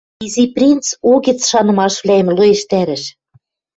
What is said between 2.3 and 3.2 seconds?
лоэштӓрӹш: